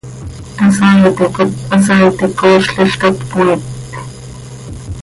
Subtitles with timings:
[0.61, 3.63] Hasaaiti cop hasaaiti coozlil cop cömiip.